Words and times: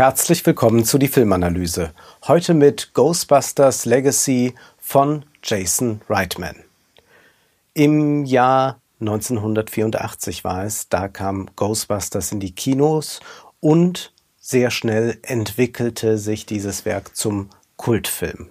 Herzlich 0.00 0.46
willkommen 0.46 0.86
zu 0.86 0.96
die 0.96 1.08
Filmanalyse. 1.08 1.92
Heute 2.26 2.54
mit 2.54 2.94
Ghostbusters 2.94 3.84
Legacy 3.84 4.54
von 4.78 5.26
Jason 5.42 6.00
Reitman. 6.08 6.56
Im 7.74 8.24
Jahr 8.24 8.80
1984 9.00 10.42
war 10.42 10.64
es, 10.64 10.88
da 10.88 11.08
kam 11.08 11.50
Ghostbusters 11.54 12.32
in 12.32 12.40
die 12.40 12.54
Kinos 12.54 13.20
und 13.60 14.14
sehr 14.38 14.70
schnell 14.70 15.18
entwickelte 15.20 16.16
sich 16.16 16.46
dieses 16.46 16.86
Werk 16.86 17.14
zum 17.14 17.50
Kultfilm. 17.76 18.48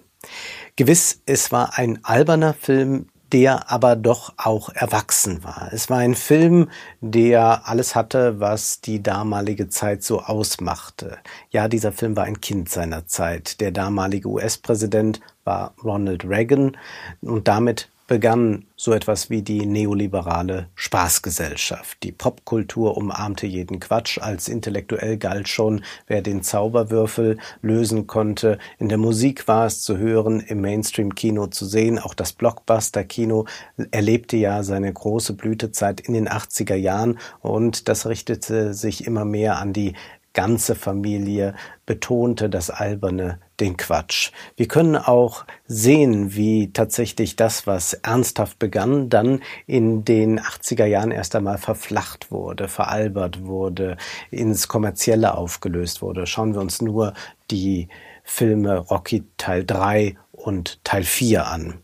Gewiss, 0.76 1.20
es 1.26 1.50
war 1.50 1.76
ein 1.76 1.98
alberner 2.04 2.54
Film, 2.54 3.08
der 3.32 3.70
aber 3.70 3.96
doch 3.96 4.32
auch 4.36 4.68
erwachsen 4.70 5.44
war. 5.44 5.70
Es 5.72 5.88
war 5.90 5.98
ein 5.98 6.14
Film, 6.14 6.68
der 7.00 7.68
alles 7.68 7.94
hatte, 7.94 8.40
was 8.40 8.80
die 8.80 9.02
damalige 9.02 9.68
Zeit 9.68 10.02
so 10.02 10.20
ausmachte. 10.20 11.18
Ja, 11.50 11.68
dieser 11.68 11.92
Film 11.92 12.16
war 12.16 12.24
ein 12.24 12.40
Kind 12.40 12.68
seiner 12.68 13.06
Zeit. 13.06 13.60
Der 13.60 13.70
damalige 13.70 14.28
US-Präsident 14.28 15.20
war 15.44 15.74
Ronald 15.82 16.24
Reagan 16.24 16.76
und 17.20 17.48
damit 17.48 17.88
begann 18.10 18.64
so 18.74 18.92
etwas 18.92 19.30
wie 19.30 19.42
die 19.42 19.66
neoliberale 19.66 20.66
Spaßgesellschaft. 20.74 22.02
Die 22.02 22.10
Popkultur 22.10 22.96
umarmte 22.96 23.46
jeden 23.46 23.78
Quatsch, 23.78 24.18
als 24.18 24.48
intellektuell 24.48 25.16
galt 25.16 25.48
schon, 25.48 25.84
wer 26.08 26.20
den 26.20 26.42
Zauberwürfel 26.42 27.38
lösen 27.62 28.08
konnte. 28.08 28.58
In 28.80 28.88
der 28.88 28.98
Musik 28.98 29.46
war 29.46 29.66
es 29.66 29.82
zu 29.82 29.96
hören, 29.96 30.40
im 30.40 30.60
Mainstream-Kino 30.60 31.46
zu 31.46 31.66
sehen. 31.66 32.00
Auch 32.00 32.14
das 32.14 32.32
Blockbuster-Kino 32.32 33.44
erlebte 33.92 34.36
ja 34.36 34.64
seine 34.64 34.92
große 34.92 35.34
Blütezeit 35.34 36.00
in 36.00 36.14
den 36.14 36.28
80er 36.28 36.74
Jahren 36.74 37.16
und 37.42 37.88
das 37.88 38.06
richtete 38.06 38.74
sich 38.74 39.06
immer 39.06 39.24
mehr 39.24 39.60
an 39.60 39.72
die 39.72 39.94
ganze 40.32 40.74
Familie 40.74 41.54
betonte 41.86 42.48
das 42.48 42.70
Alberne, 42.70 43.40
den 43.58 43.76
Quatsch. 43.76 44.30
Wir 44.56 44.68
können 44.68 44.96
auch 44.96 45.44
sehen, 45.66 46.34
wie 46.34 46.72
tatsächlich 46.72 47.36
das, 47.36 47.66
was 47.66 47.94
ernsthaft 47.94 48.58
begann, 48.58 49.08
dann 49.08 49.40
in 49.66 50.04
den 50.04 50.40
80er 50.40 50.86
Jahren 50.86 51.10
erst 51.10 51.34
einmal 51.34 51.58
verflacht 51.58 52.30
wurde, 52.30 52.68
veralbert 52.68 53.44
wurde, 53.44 53.96
ins 54.30 54.68
Kommerzielle 54.68 55.36
aufgelöst 55.36 56.02
wurde. 56.02 56.26
Schauen 56.26 56.54
wir 56.54 56.60
uns 56.60 56.80
nur 56.80 57.14
die 57.50 57.88
Filme 58.22 58.78
Rocky 58.78 59.24
Teil 59.36 59.64
3 59.64 60.16
und 60.32 60.84
Teil 60.84 61.02
4 61.02 61.46
an. 61.46 61.74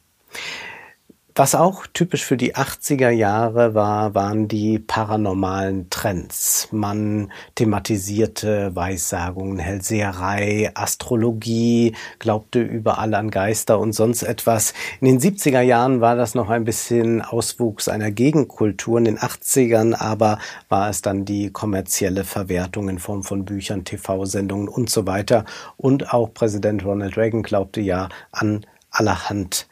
Was 1.39 1.55
auch 1.55 1.87
typisch 1.93 2.25
für 2.25 2.39
die 2.39 2.55
80er 2.55 3.11
Jahre 3.11 3.75
war, 3.75 4.15
waren 4.15 4.49
die 4.49 4.79
paranormalen 4.79 5.91
Trends. 5.91 6.69
Man 6.73 7.31
thematisierte 7.57 8.75
Weissagungen, 8.75 9.59
Hellseherei, 9.59 10.71
Astrologie, 10.73 11.95
glaubte 12.21 12.63
überall 12.63 13.13
an 13.13 13.31
Geister 13.31 13.79
und 13.79 13.93
sonst 13.93 14.23
etwas. 14.23 14.73
In 15.03 15.09
den 15.09 15.21
70er 15.21 15.61
Jahren 15.61 16.01
war 16.01 16.17
das 16.17 16.35
noch 16.35 16.49
ein 16.49 16.65
bisschen 16.65 17.21
Auswuchs 17.21 17.89
einer 17.89 18.11
Gegenkultur. 18.11 18.97
In 18.97 19.05
den 19.05 19.19
80ern 19.19 19.95
aber 19.95 20.39
war 20.71 20.89
es 20.89 21.03
dann 21.03 21.27
die 21.27 21.51
kommerzielle 21.51 22.25
Verwertung 22.25 22.89
in 22.89 22.99
Form 22.99 23.25
von 23.25 23.45
Büchern, 23.45 23.85
TV-Sendungen 23.85 24.69
und 24.69 24.89
so 24.89 25.07
weiter. 25.07 25.45
Und 25.77 26.15
auch 26.15 26.33
Präsident 26.33 26.83
Ronald 26.83 27.19
Reagan 27.19 27.43
glaubte 27.43 27.83
ja 27.83 28.09
an 28.33 28.65
allerhand. 28.91 29.67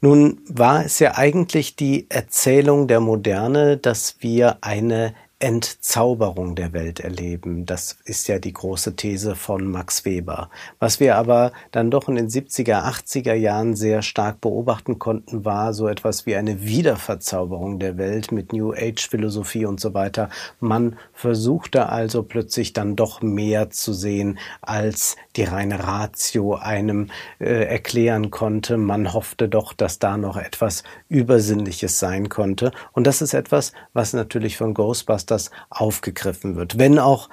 Nun 0.00 0.40
war 0.48 0.84
es 0.84 0.98
ja 0.98 1.16
eigentlich 1.16 1.76
die 1.76 2.06
Erzählung 2.10 2.88
der 2.88 3.00
Moderne, 3.00 3.76
dass 3.76 4.16
wir 4.20 4.58
eine 4.62 5.14
Entzauberung 5.44 6.54
der 6.54 6.72
Welt 6.72 7.00
erleben. 7.00 7.66
Das 7.66 7.98
ist 8.06 8.28
ja 8.28 8.38
die 8.38 8.54
große 8.54 8.96
These 8.96 9.36
von 9.36 9.70
Max 9.70 10.06
Weber. 10.06 10.48
Was 10.78 11.00
wir 11.00 11.16
aber 11.16 11.52
dann 11.70 11.90
doch 11.90 12.08
in 12.08 12.14
den 12.14 12.30
70er, 12.30 12.82
80er 12.82 13.34
Jahren 13.34 13.76
sehr 13.76 14.00
stark 14.00 14.40
beobachten 14.40 14.98
konnten, 14.98 15.44
war 15.44 15.74
so 15.74 15.86
etwas 15.86 16.24
wie 16.24 16.34
eine 16.34 16.62
Wiederverzauberung 16.62 17.78
der 17.78 17.98
Welt 17.98 18.32
mit 18.32 18.54
New 18.54 18.72
Age 18.72 19.06
Philosophie 19.06 19.66
und 19.66 19.80
so 19.80 19.92
weiter. 19.92 20.30
Man 20.60 20.96
versuchte 21.12 21.90
also 21.90 22.22
plötzlich 22.22 22.72
dann 22.72 22.96
doch 22.96 23.20
mehr 23.20 23.68
zu 23.68 23.92
sehen, 23.92 24.38
als 24.62 25.16
die 25.36 25.44
reine 25.44 25.86
Ratio 25.86 26.54
einem 26.54 27.10
äh, 27.38 27.66
erklären 27.66 28.30
konnte. 28.30 28.78
Man 28.78 29.12
hoffte 29.12 29.50
doch, 29.50 29.74
dass 29.74 29.98
da 29.98 30.16
noch 30.16 30.38
etwas 30.38 30.84
Übersinnliches 31.10 31.98
sein 31.98 32.30
konnte. 32.30 32.72
Und 32.92 33.06
das 33.06 33.20
ist 33.20 33.34
etwas, 33.34 33.72
was 33.92 34.14
natürlich 34.14 34.56
von 34.56 34.72
Ghostbusters 34.72 35.33
das 35.34 35.50
aufgegriffen 35.70 36.56
wird. 36.56 36.78
Wenn 36.78 36.98
auch 36.98 37.28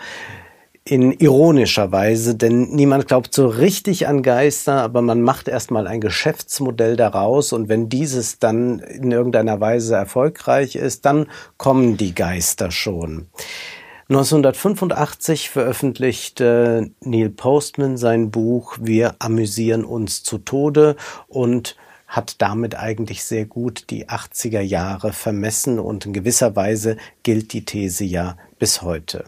in 0.83 1.11
ironischer 1.11 1.91
Weise, 1.91 2.35
denn 2.35 2.71
niemand 2.71 3.07
glaubt 3.07 3.33
so 3.33 3.47
richtig 3.47 4.07
an 4.07 4.23
Geister, 4.23 4.81
aber 4.81 5.01
man 5.01 5.21
macht 5.21 5.47
erstmal 5.47 5.85
ein 5.85 6.01
Geschäftsmodell 6.01 6.95
daraus 6.95 7.53
und 7.53 7.69
wenn 7.69 7.87
dieses 7.87 8.39
dann 8.39 8.79
in 8.79 9.11
irgendeiner 9.11 9.59
Weise 9.59 9.95
erfolgreich 9.95 10.75
ist, 10.75 11.05
dann 11.05 11.27
kommen 11.57 11.97
die 11.97 12.15
Geister 12.15 12.71
schon. 12.71 13.27
1985 14.09 15.51
veröffentlichte 15.51 16.89
Neil 16.99 17.29
Postman 17.29 17.95
sein 17.95 18.31
Buch 18.31 18.77
Wir 18.81 19.15
amüsieren 19.19 19.85
uns 19.85 20.23
zu 20.23 20.39
Tode 20.39 20.97
und 21.27 21.77
hat 22.11 22.41
damit 22.41 22.75
eigentlich 22.75 23.23
sehr 23.23 23.45
gut 23.45 23.85
die 23.89 24.09
80er 24.09 24.59
Jahre 24.59 25.13
vermessen 25.13 25.79
und 25.79 26.05
in 26.05 26.11
gewisser 26.11 26.57
Weise 26.57 26.97
gilt 27.23 27.53
die 27.53 27.63
These 27.63 28.03
ja 28.03 28.37
bis 28.59 28.81
heute. 28.81 29.23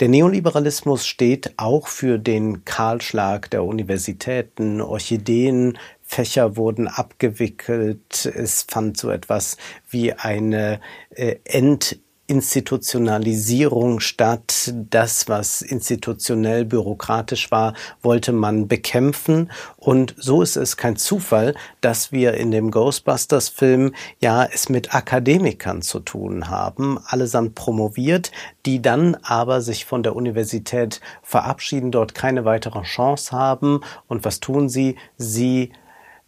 Der 0.00 0.08
Neoliberalismus 0.08 1.06
steht 1.06 1.54
auch 1.56 1.88
für 1.88 2.18
den 2.18 2.64
Kahlschlag 2.66 3.50
der 3.50 3.64
Universitäten, 3.64 4.82
Orchideen, 4.82 5.78
Fächer 6.02 6.56
wurden 6.56 6.88
abgewickelt, 6.88 8.26
es 8.26 8.66
fand 8.68 8.98
so 8.98 9.10
etwas 9.10 9.56
wie 9.88 10.12
eine 10.12 10.80
äh, 11.10 11.36
Ent 11.44 12.00
Institutionalisierung 12.30 13.98
statt. 13.98 14.72
Das, 14.88 15.28
was 15.28 15.62
institutionell 15.62 16.64
bürokratisch 16.64 17.50
war, 17.50 17.74
wollte 18.02 18.32
man 18.32 18.68
bekämpfen. 18.68 19.50
Und 19.76 20.14
so 20.16 20.40
ist 20.40 20.56
es 20.56 20.76
kein 20.76 20.94
Zufall, 20.94 21.56
dass 21.80 22.12
wir 22.12 22.34
in 22.34 22.52
dem 22.52 22.70
Ghostbusters-Film 22.70 23.92
ja 24.20 24.44
es 24.44 24.68
mit 24.68 24.94
Akademikern 24.94 25.82
zu 25.82 25.98
tun 25.98 26.48
haben, 26.48 27.00
allesamt 27.04 27.56
promoviert, 27.56 28.30
die 28.64 28.80
dann 28.80 29.16
aber 29.16 29.60
sich 29.60 29.84
von 29.84 30.04
der 30.04 30.14
Universität 30.14 31.00
verabschieden, 31.22 31.90
dort 31.90 32.14
keine 32.14 32.44
weitere 32.44 32.82
Chance 32.82 33.32
haben. 33.32 33.80
Und 34.06 34.24
was 34.24 34.38
tun 34.38 34.68
sie? 34.68 34.96
Sie 35.18 35.72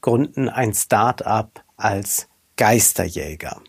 gründen 0.01 0.49
ein 0.49 0.75
Start-up 0.75 1.63
als 1.77 2.27
Geisterjäger. 2.57 3.63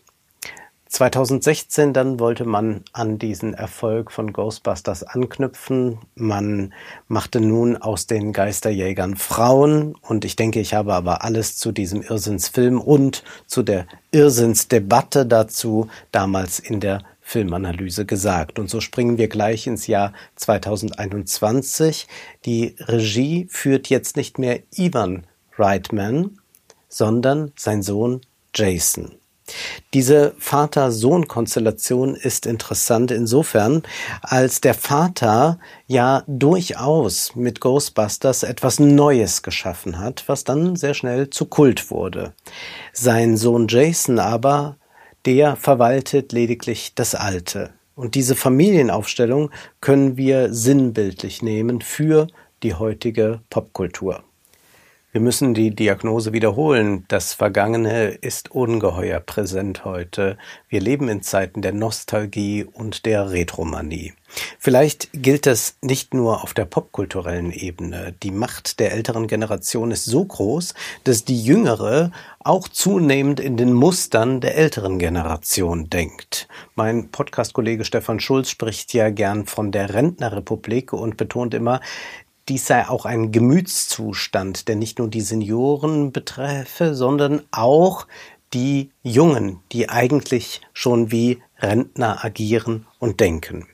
2016 0.94 1.92
dann 1.92 2.20
wollte 2.20 2.44
man 2.44 2.84
an 2.92 3.18
diesen 3.18 3.52
Erfolg 3.52 4.12
von 4.12 4.32
Ghostbusters 4.32 5.02
anknüpfen. 5.02 5.98
Man 6.14 6.72
machte 7.08 7.40
nun 7.40 7.76
aus 7.76 8.06
den 8.06 8.32
Geisterjägern 8.32 9.16
Frauen 9.16 9.96
und 10.02 10.24
ich 10.24 10.36
denke, 10.36 10.60
ich 10.60 10.72
habe 10.72 10.94
aber 10.94 11.24
alles 11.24 11.56
zu 11.56 11.72
diesem 11.72 12.00
Irrsinnsfilm 12.00 12.80
und 12.80 13.24
zu 13.48 13.64
der 13.64 13.88
Irrsinnsdebatte 14.12 15.26
dazu 15.26 15.88
damals 16.12 16.60
in 16.60 16.78
der 16.78 17.02
Filmanalyse 17.20 18.06
gesagt. 18.06 18.60
Und 18.60 18.70
so 18.70 18.80
springen 18.80 19.18
wir 19.18 19.26
gleich 19.26 19.66
ins 19.66 19.88
Jahr 19.88 20.12
2021. 20.36 22.06
Die 22.44 22.76
Regie 22.78 23.48
führt 23.50 23.88
jetzt 23.88 24.16
nicht 24.16 24.38
mehr 24.38 24.60
Ivan 24.70 25.26
Reitman, 25.58 26.38
sondern 26.88 27.50
sein 27.56 27.82
Sohn 27.82 28.20
Jason. 28.54 29.16
Diese 29.92 30.34
Vater-Sohn-Konstellation 30.38 32.14
ist 32.16 32.46
interessant 32.46 33.10
insofern, 33.10 33.82
als 34.22 34.60
der 34.60 34.74
Vater 34.74 35.58
ja 35.86 36.24
durchaus 36.26 37.36
mit 37.36 37.60
Ghostbusters 37.60 38.42
etwas 38.42 38.80
Neues 38.80 39.42
geschaffen 39.42 39.98
hat, 39.98 40.24
was 40.26 40.44
dann 40.44 40.76
sehr 40.76 40.94
schnell 40.94 41.30
zu 41.30 41.46
Kult 41.46 41.90
wurde. 41.90 42.32
Sein 42.92 43.36
Sohn 43.36 43.68
Jason 43.68 44.18
aber, 44.18 44.76
der 45.26 45.56
verwaltet 45.56 46.32
lediglich 46.32 46.94
das 46.94 47.14
Alte. 47.14 47.70
Und 47.94 48.14
diese 48.14 48.34
Familienaufstellung 48.34 49.50
können 49.80 50.16
wir 50.16 50.52
sinnbildlich 50.52 51.42
nehmen 51.42 51.80
für 51.80 52.26
die 52.62 52.74
heutige 52.74 53.40
Popkultur. 53.50 54.24
Wir 55.14 55.20
müssen 55.20 55.54
die 55.54 55.70
Diagnose 55.70 56.32
wiederholen. 56.32 57.04
Das 57.06 57.34
Vergangene 57.34 58.08
ist 58.08 58.50
ungeheuer 58.50 59.20
präsent 59.20 59.84
heute. 59.84 60.36
Wir 60.68 60.80
leben 60.80 61.08
in 61.08 61.22
Zeiten 61.22 61.62
der 61.62 61.72
Nostalgie 61.72 62.64
und 62.64 63.06
der 63.06 63.30
Retromanie. 63.30 64.12
Vielleicht 64.58 65.10
gilt 65.12 65.46
das 65.46 65.76
nicht 65.82 66.14
nur 66.14 66.42
auf 66.42 66.52
der 66.52 66.64
popkulturellen 66.64 67.52
Ebene. 67.52 68.12
Die 68.24 68.32
Macht 68.32 68.80
der 68.80 68.90
älteren 68.90 69.28
Generation 69.28 69.92
ist 69.92 70.04
so 70.04 70.24
groß, 70.24 70.74
dass 71.04 71.24
die 71.24 71.40
jüngere 71.40 72.10
auch 72.40 72.68
zunehmend 72.68 73.40
in 73.40 73.56
den 73.56 73.72
Mustern 73.72 74.40
der 74.40 74.56
älteren 74.56 74.98
Generation 74.98 75.88
denkt. 75.88 76.48
Mein 76.74 77.10
Podcast-Kollege 77.10 77.84
Stefan 77.84 78.20
Schulz 78.20 78.50
spricht 78.50 78.92
ja 78.92 79.10
gern 79.10 79.46
von 79.46 79.70
der 79.70 79.94
Rentnerrepublik 79.94 80.92
und 80.92 81.16
betont 81.16 81.54
immer, 81.54 81.80
dies 82.48 82.66
sei 82.66 82.88
auch 82.88 83.06
ein 83.06 83.32
Gemütszustand, 83.32 84.68
der 84.68 84.76
nicht 84.76 84.98
nur 84.98 85.08
die 85.08 85.20
Senioren 85.20 86.12
betreffe, 86.12 86.94
sondern 86.94 87.42
auch 87.50 88.06
die 88.52 88.90
Jungen, 89.02 89.60
die 89.72 89.88
eigentlich 89.88 90.60
schon 90.72 91.10
wie 91.10 91.42
Rentner 91.58 92.24
agieren 92.24 92.86
und 92.98 93.20
denken. 93.20 93.66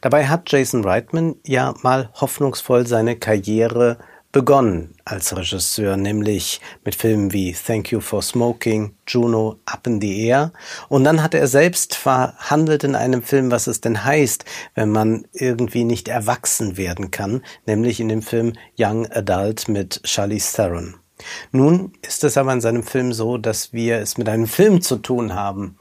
Dabei 0.00 0.28
hat 0.28 0.50
Jason 0.50 0.84
Reitman 0.84 1.36
ja 1.44 1.74
mal 1.82 2.10
hoffnungsvoll 2.14 2.86
seine 2.86 3.16
Karriere 3.16 3.98
begonnen 4.32 4.94
als 5.04 5.34
Regisseur, 5.36 5.96
nämlich 5.96 6.60
mit 6.84 6.94
Filmen 6.94 7.32
wie 7.32 7.54
Thank 7.54 7.90
You 7.90 8.00
for 8.00 8.22
Smoking, 8.22 8.94
Juno, 9.06 9.56
Up 9.64 9.86
in 9.86 10.00
the 10.00 10.26
Air. 10.26 10.52
Und 10.88 11.04
dann 11.04 11.22
hat 11.22 11.34
er 11.34 11.46
selbst 11.46 11.94
verhandelt 11.94 12.84
in 12.84 12.94
einem 12.94 13.22
Film, 13.22 13.50
was 13.50 13.66
es 13.66 13.80
denn 13.80 14.04
heißt, 14.04 14.44
wenn 14.74 14.90
man 14.90 15.26
irgendwie 15.32 15.84
nicht 15.84 16.08
erwachsen 16.08 16.76
werden 16.76 17.10
kann, 17.10 17.42
nämlich 17.66 18.00
in 18.00 18.08
dem 18.08 18.22
Film 18.22 18.52
Young 18.78 19.06
Adult 19.10 19.68
mit 19.68 20.00
Charlize 20.04 20.54
Theron. 20.54 20.96
Nun 21.50 21.92
ist 22.02 22.22
es 22.22 22.36
aber 22.36 22.52
in 22.52 22.60
seinem 22.60 22.82
Film 22.82 23.12
so, 23.12 23.38
dass 23.38 23.72
wir 23.72 23.98
es 23.98 24.18
mit 24.18 24.28
einem 24.28 24.46
Film 24.46 24.82
zu 24.82 24.96
tun 24.96 25.34
haben, 25.34 25.76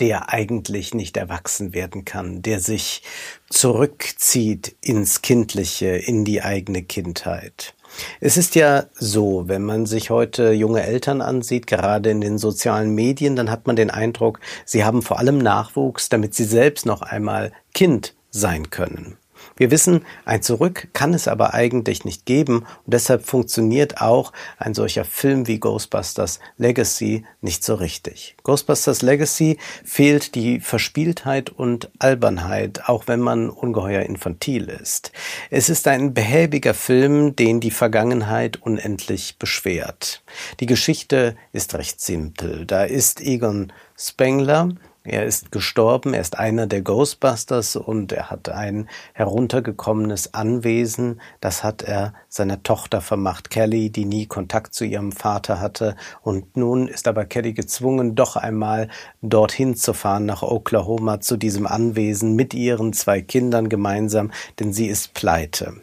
der 0.00 0.32
eigentlich 0.32 0.94
nicht 0.94 1.16
erwachsen 1.16 1.74
werden 1.74 2.04
kann, 2.04 2.42
der 2.42 2.60
sich 2.60 3.02
zurückzieht 3.50 4.76
ins 4.80 5.22
Kindliche, 5.22 5.88
in 5.88 6.24
die 6.24 6.42
eigene 6.42 6.82
Kindheit. 6.82 7.74
Es 8.20 8.36
ist 8.36 8.54
ja 8.54 8.86
so, 8.94 9.44
wenn 9.46 9.62
man 9.62 9.86
sich 9.86 10.10
heute 10.10 10.52
junge 10.52 10.82
Eltern 10.82 11.20
ansieht, 11.20 11.66
gerade 11.66 12.10
in 12.10 12.20
den 12.20 12.38
sozialen 12.38 12.94
Medien, 12.94 13.36
dann 13.36 13.50
hat 13.50 13.66
man 13.66 13.76
den 13.76 13.90
Eindruck, 13.90 14.40
sie 14.64 14.84
haben 14.84 15.02
vor 15.02 15.18
allem 15.18 15.38
Nachwuchs, 15.38 16.08
damit 16.08 16.34
sie 16.34 16.44
selbst 16.44 16.86
noch 16.86 17.02
einmal 17.02 17.52
Kind 17.72 18.14
sein 18.30 18.70
können. 18.70 19.16
Wir 19.56 19.70
wissen, 19.70 20.04
ein 20.24 20.42
Zurück 20.42 20.88
kann 20.92 21.14
es 21.14 21.28
aber 21.28 21.54
eigentlich 21.54 22.04
nicht 22.04 22.26
geben 22.26 22.64
und 22.84 22.94
deshalb 22.94 23.24
funktioniert 23.24 24.00
auch 24.00 24.32
ein 24.58 24.74
solcher 24.74 25.04
Film 25.04 25.46
wie 25.46 25.60
Ghostbusters 25.60 26.40
Legacy 26.58 27.24
nicht 27.40 27.62
so 27.62 27.76
richtig. 27.76 28.34
Ghostbusters 28.42 29.02
Legacy 29.02 29.58
fehlt 29.84 30.34
die 30.34 30.58
Verspieltheit 30.58 31.50
und 31.50 31.88
Albernheit, 32.00 32.88
auch 32.88 33.06
wenn 33.06 33.20
man 33.20 33.48
ungeheuer 33.48 34.02
infantil 34.02 34.68
ist. 34.68 35.12
Es 35.50 35.68
ist 35.68 35.86
ein 35.86 36.14
behäbiger 36.14 36.74
Film, 36.74 37.36
den 37.36 37.60
die 37.60 37.70
Vergangenheit 37.70 38.60
unendlich 38.60 39.38
beschwert. 39.38 40.22
Die 40.58 40.66
Geschichte 40.66 41.36
ist 41.52 41.74
recht 41.74 42.00
simpel. 42.00 42.66
Da 42.66 42.84
ist 42.84 43.20
Egon 43.20 43.72
Spengler, 43.96 44.70
er 45.06 45.26
ist 45.26 45.52
gestorben, 45.52 46.14
er 46.14 46.22
ist 46.22 46.38
einer 46.38 46.66
der 46.66 46.80
Ghostbusters 46.80 47.76
und 47.76 48.10
er 48.10 48.30
hat 48.30 48.48
ein 48.48 48.88
heruntergekommenes 49.12 50.32
Anwesen. 50.32 51.20
Das 51.40 51.62
hat 51.62 51.82
er 51.82 52.14
seiner 52.30 52.62
Tochter 52.62 53.02
vermacht, 53.02 53.50
Kelly, 53.50 53.90
die 53.90 54.06
nie 54.06 54.24
Kontakt 54.24 54.72
zu 54.72 54.86
ihrem 54.86 55.12
Vater 55.12 55.60
hatte. 55.60 55.94
Und 56.22 56.56
nun 56.56 56.88
ist 56.88 57.06
aber 57.06 57.26
Kelly 57.26 57.52
gezwungen, 57.52 58.14
doch 58.14 58.36
einmal 58.36 58.88
dorthin 59.20 59.76
zu 59.76 59.92
fahren, 59.92 60.24
nach 60.24 60.42
Oklahoma, 60.42 61.20
zu 61.20 61.36
diesem 61.36 61.66
Anwesen 61.66 62.34
mit 62.34 62.54
ihren 62.54 62.94
zwei 62.94 63.20
Kindern 63.20 63.68
gemeinsam, 63.68 64.32
denn 64.58 64.72
sie 64.72 64.86
ist 64.86 65.12
pleite. 65.12 65.74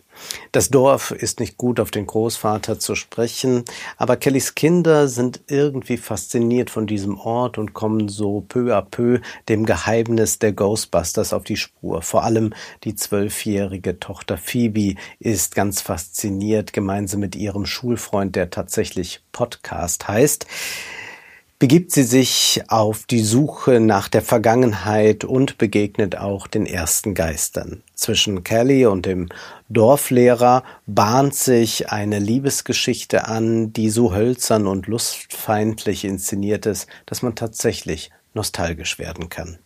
Das 0.52 0.70
Dorf 0.70 1.12
ist 1.12 1.40
nicht 1.40 1.58
gut 1.58 1.80
auf 1.80 1.92
den 1.92 2.08
Großvater 2.08 2.80
zu 2.80 2.96
sprechen, 2.96 3.64
aber 3.98 4.18
Kellys 4.18 4.56
Kinder 4.56 5.08
sind 5.08 5.42
irgendwie 5.48 5.98
fasziniert 5.98 6.70
von 6.70 6.88
diesem 6.88 7.20
Ort 7.20 7.58
und 7.58 7.74
kommen 7.74 8.10
so 8.10 8.42
peu 8.42 8.76
à 8.76 8.82
peu 8.82 9.20
dem 9.50 9.66
Geheimnis 9.66 10.40
der 10.40 10.54
Ghostbusters 10.54 11.34
auf 11.34 11.44
die 11.44 11.58
Spur. 11.58 12.02
Vor 12.02 12.24
allem 12.24 12.54
die 12.84 12.96
zwölfjährige 12.96 14.00
Tochter 14.00 14.38
Phoebe 14.38 14.96
ist 15.20 15.56
ganz 15.56 15.82
fasziniert, 15.82 16.74
gemeinsam 16.74 17.20
mit 17.20 17.36
ihrem 17.36 17.66
Schulfreund, 17.66 18.36
der 18.36 18.50
tatsächlich 18.50 19.22
Podcast 19.32 20.08
heißt 20.08 20.46
begibt 21.62 21.92
sie 21.92 22.02
sich 22.02 22.64
auf 22.70 23.06
die 23.06 23.22
Suche 23.22 23.80
nach 23.80 24.08
der 24.08 24.24
Vergangenheit 24.24 25.24
und 25.24 25.60
begegnet 25.60 26.18
auch 26.18 26.48
den 26.48 26.66
ersten 26.66 27.14
Geistern. 27.14 27.84
Zwischen 27.94 28.44
Kelly 28.44 28.88
und 28.88 29.06
dem 29.06 29.30
Dorflehrer 29.70 30.64
bahnt 30.88 31.36
sich 31.36 31.92
eine 31.92 32.18
Liebesgeschichte 32.18 33.28
an, 33.28 33.74
die 33.74 33.92
so 33.92 34.12
hölzern 34.12 34.66
und 34.66 34.88
lustfeindlich 34.88 36.04
inszeniert 36.04 36.66
ist, 36.66 36.88
dass 37.06 37.22
man 37.22 37.36
tatsächlich 37.36 38.10
nostalgisch 38.34 38.98
werden 38.98 39.30
kann. 39.30 39.60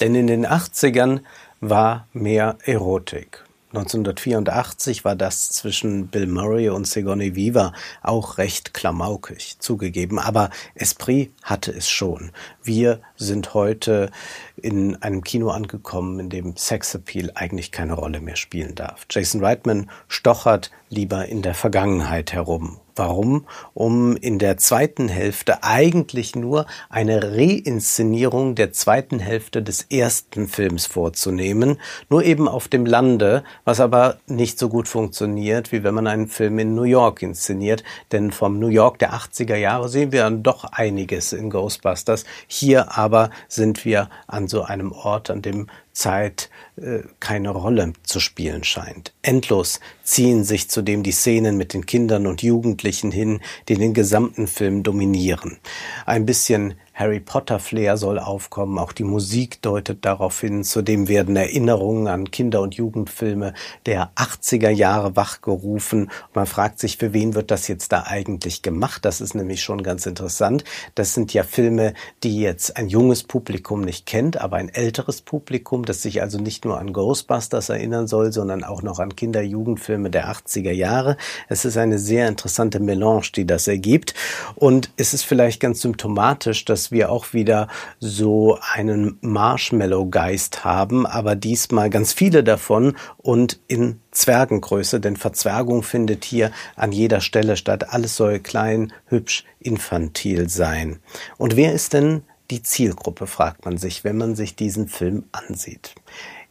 Denn 0.00 0.14
in 0.14 0.28
den 0.28 0.46
80ern 0.46 1.20
war 1.60 2.08
mehr 2.14 2.56
Erotik. 2.64 3.44
1984 3.70 5.04
war 5.04 5.16
das 5.16 5.50
zwischen 5.50 6.06
Bill 6.06 6.26
Murray 6.26 6.68
und 6.68 6.86
Sigourney 6.86 7.34
Weaver 7.34 7.72
auch 8.02 8.38
recht 8.38 8.74
klamaukig 8.74 9.58
zugegeben, 9.58 10.18
aber 10.18 10.50
Esprit 10.74 11.32
hatte 11.42 11.72
es 11.72 11.88
schon. 11.88 12.30
Wir 12.62 13.00
sind 13.16 13.54
heute 13.54 14.10
in 14.56 15.02
einem 15.02 15.24
Kino 15.24 15.50
angekommen, 15.50 16.20
in 16.20 16.30
dem 16.30 16.56
Sexappeal 16.56 17.32
eigentlich 17.34 17.72
keine 17.72 17.94
Rolle 17.94 18.20
mehr 18.20 18.36
spielen 18.36 18.76
darf. 18.76 19.06
Jason 19.10 19.44
Reitman 19.44 19.90
stochert 20.08 20.70
lieber 20.88 21.26
in 21.26 21.42
der 21.42 21.54
Vergangenheit 21.54 22.32
herum 22.32 22.78
Warum? 22.96 23.46
Um 23.74 24.16
in 24.16 24.38
der 24.38 24.56
zweiten 24.56 25.08
Hälfte 25.08 25.62
eigentlich 25.62 26.34
nur 26.34 26.66
eine 26.88 27.36
Reinszenierung 27.36 28.54
der 28.54 28.72
zweiten 28.72 29.18
Hälfte 29.18 29.62
des 29.62 29.82
ersten 29.90 30.48
Films 30.48 30.86
vorzunehmen, 30.86 31.78
nur 32.08 32.24
eben 32.24 32.48
auf 32.48 32.68
dem 32.68 32.86
Lande, 32.86 33.44
was 33.64 33.80
aber 33.80 34.16
nicht 34.26 34.58
so 34.58 34.70
gut 34.70 34.88
funktioniert, 34.88 35.72
wie 35.72 35.84
wenn 35.84 35.94
man 35.94 36.06
einen 36.06 36.28
Film 36.28 36.58
in 36.58 36.74
New 36.74 36.84
York 36.84 37.20
inszeniert, 37.22 37.84
denn 38.12 38.32
vom 38.32 38.58
New 38.58 38.68
York 38.68 38.98
der 38.98 39.12
80er 39.12 39.56
Jahre 39.56 39.90
sehen 39.90 40.10
wir 40.12 40.22
dann 40.22 40.42
doch 40.42 40.64
einiges 40.64 41.34
in 41.34 41.50
Ghostbusters. 41.50 42.24
Hier 42.46 42.96
aber 42.96 43.30
sind 43.48 43.84
wir 43.84 44.08
an 44.26 44.48
so 44.48 44.62
einem 44.62 44.92
Ort, 44.92 45.30
an 45.30 45.42
dem 45.42 45.68
Zeit 45.96 46.50
äh, 46.76 47.00
keine 47.20 47.50
Rolle 47.50 47.94
zu 48.02 48.20
spielen 48.20 48.64
scheint. 48.64 49.14
Endlos 49.22 49.80
ziehen 50.02 50.44
sich 50.44 50.68
zudem 50.68 51.02
die 51.02 51.12
Szenen 51.12 51.56
mit 51.56 51.72
den 51.72 51.86
Kindern 51.86 52.26
und 52.26 52.42
Jugendlichen 52.42 53.10
hin, 53.10 53.40
die 53.68 53.76
den 53.76 53.94
gesamten 53.94 54.46
Film 54.46 54.82
dominieren. 54.82 55.58
Ein 56.04 56.26
bisschen 56.26 56.74
Harry 56.96 57.20
Potter 57.20 57.58
Flair 57.58 57.98
soll 57.98 58.18
aufkommen, 58.18 58.78
auch 58.78 58.92
die 58.92 59.04
Musik 59.04 59.60
deutet 59.60 60.06
darauf 60.06 60.40
hin. 60.40 60.64
Zudem 60.64 61.08
werden 61.08 61.36
Erinnerungen 61.36 62.08
an 62.08 62.30
Kinder- 62.30 62.62
und 62.62 62.74
Jugendfilme 62.74 63.52
der 63.84 64.12
80er 64.16 64.70
Jahre 64.70 65.14
wachgerufen. 65.14 66.10
man 66.32 66.46
fragt 66.46 66.78
sich, 66.78 66.96
für 66.96 67.12
wen 67.12 67.34
wird 67.34 67.50
das 67.50 67.68
jetzt 67.68 67.92
da 67.92 68.04
eigentlich 68.06 68.62
gemacht? 68.62 69.04
Das 69.04 69.20
ist 69.20 69.34
nämlich 69.34 69.62
schon 69.62 69.82
ganz 69.82 70.06
interessant. 70.06 70.64
Das 70.94 71.12
sind 71.12 71.34
ja 71.34 71.42
Filme, 71.42 71.92
die 72.22 72.40
jetzt 72.40 72.78
ein 72.78 72.88
junges 72.88 73.24
Publikum 73.24 73.82
nicht 73.82 74.06
kennt, 74.06 74.40
aber 74.40 74.56
ein 74.56 74.70
älteres 74.70 75.20
Publikum, 75.20 75.84
das 75.84 76.00
sich 76.00 76.22
also 76.22 76.38
nicht 76.38 76.64
nur 76.64 76.78
an 76.78 76.94
Ghostbusters 76.94 77.68
erinnern 77.68 78.06
soll, 78.06 78.32
sondern 78.32 78.64
auch 78.64 78.80
noch 78.80 79.00
an 79.00 79.14
Kinder-, 79.14 79.42
Jugendfilme 79.42 80.08
der 80.08 80.32
80er 80.32 80.72
Jahre. 80.72 81.18
Es 81.50 81.66
ist 81.66 81.76
eine 81.76 81.98
sehr 81.98 82.26
interessante 82.26 82.80
Melange, 82.80 83.32
die 83.34 83.46
das 83.46 83.68
ergibt. 83.68 84.14
Und 84.54 84.88
es 84.96 85.12
ist 85.12 85.24
vielleicht 85.24 85.60
ganz 85.60 85.82
symptomatisch, 85.82 86.64
dass 86.64 86.85
wir 86.90 87.10
auch 87.10 87.32
wieder 87.32 87.68
so 88.00 88.58
einen 88.74 89.18
Marshmallow-Geist 89.20 90.64
haben, 90.64 91.06
aber 91.06 91.36
diesmal 91.36 91.90
ganz 91.90 92.12
viele 92.12 92.44
davon 92.44 92.96
und 93.18 93.60
in 93.68 94.00
Zwergengröße, 94.10 95.00
denn 95.00 95.16
Verzwergung 95.16 95.82
findet 95.82 96.24
hier 96.24 96.50
an 96.74 96.92
jeder 96.92 97.20
Stelle 97.20 97.56
statt. 97.56 97.90
Alles 97.90 98.16
soll 98.16 98.40
klein, 98.40 98.92
hübsch, 99.06 99.44
infantil 99.60 100.48
sein. 100.48 101.00
Und 101.36 101.56
wer 101.56 101.72
ist 101.72 101.92
denn 101.92 102.22
die 102.50 102.62
Zielgruppe, 102.62 103.26
fragt 103.26 103.64
man 103.64 103.76
sich, 103.78 104.04
wenn 104.04 104.16
man 104.16 104.36
sich 104.36 104.56
diesen 104.56 104.88
Film 104.88 105.24
ansieht. 105.32 105.94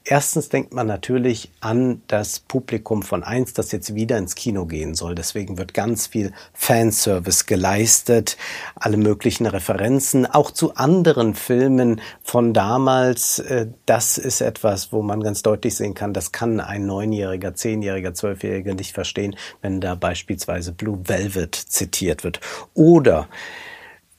Erstens 0.07 0.50
denkt 0.50 0.71
man 0.71 0.85
natürlich 0.85 1.51
an 1.62 2.03
das 2.05 2.39
Publikum 2.39 3.01
von 3.01 3.24
eins, 3.24 3.53
das 3.53 3.71
jetzt 3.71 3.95
wieder 3.95 4.19
ins 4.19 4.35
Kino 4.35 4.67
gehen 4.67 4.93
soll. 4.93 5.15
Deswegen 5.15 5.57
wird 5.57 5.74
ganz 5.74 6.05
viel 6.05 6.31
Fanservice 6.53 7.47
geleistet, 7.47 8.38
alle 8.75 8.97
möglichen 8.97 9.47
Referenzen, 9.47 10.27
auch 10.27 10.51
zu 10.51 10.75
anderen 10.75 11.33
Filmen 11.33 12.01
von 12.21 12.53
damals. 12.53 13.39
Äh, 13.39 13.69
das 13.88 14.19
ist 14.19 14.41
etwas, 14.41 14.93
wo 14.93 15.01
man 15.01 15.24
ganz 15.24 15.41
deutlich 15.41 15.75
sehen 15.75 15.95
kann, 15.95 16.13
das 16.13 16.31
kann 16.31 16.59
ein 16.59 16.85
Neunjähriger, 16.85 17.55
Zehnjähriger, 17.55 18.13
Zwölfjähriger 18.13 18.75
nicht 18.75 18.93
verstehen, 18.93 19.35
wenn 19.63 19.81
da 19.81 19.95
beispielsweise 19.95 20.71
Blue 20.71 21.00
Velvet 21.05 21.55
zitiert 21.55 22.24
wird. 22.24 22.41
Oder 22.75 23.27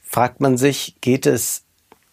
fragt 0.03 0.41
man 0.41 0.57
sich, 0.57 0.97
geht 1.01 1.27
es 1.27 1.66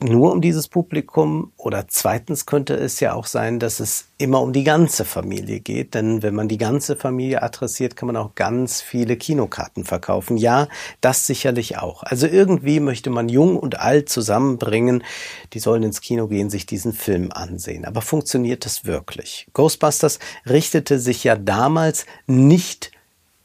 nur 0.03 0.31
um 0.31 0.41
dieses 0.41 0.67
Publikum 0.67 1.51
oder 1.57 1.85
zweitens 1.87 2.45
könnte 2.45 2.75
es 2.75 2.99
ja 2.99 3.13
auch 3.13 3.25
sein, 3.25 3.59
dass 3.59 3.79
es 3.79 4.05
immer 4.17 4.41
um 4.41 4.53
die 4.53 4.63
ganze 4.63 5.05
Familie 5.05 5.59
geht, 5.59 5.93
denn 5.93 6.21
wenn 6.21 6.35
man 6.35 6.47
die 6.47 6.57
ganze 6.57 6.95
Familie 6.95 7.41
adressiert, 7.41 7.95
kann 7.95 8.07
man 8.07 8.17
auch 8.17 8.35
ganz 8.35 8.81
viele 8.81 9.17
Kinokarten 9.17 9.85
verkaufen. 9.85 10.37
Ja, 10.37 10.67
das 11.01 11.25
sicherlich 11.27 11.77
auch. 11.77 12.03
Also 12.03 12.27
irgendwie 12.27 12.79
möchte 12.79 13.09
man 13.09 13.29
jung 13.29 13.57
und 13.57 13.79
alt 13.79 14.09
zusammenbringen, 14.09 15.03
die 15.53 15.59
sollen 15.59 15.83
ins 15.83 16.01
Kino 16.01 16.27
gehen, 16.27 16.49
sich 16.49 16.65
diesen 16.65 16.93
Film 16.93 17.31
ansehen. 17.31 17.85
Aber 17.85 18.01
funktioniert 18.01 18.65
das 18.65 18.85
wirklich? 18.85 19.47
Ghostbusters 19.53 20.19
richtete 20.47 20.99
sich 20.99 21.23
ja 21.23 21.35
damals 21.35 22.05
nicht 22.27 22.91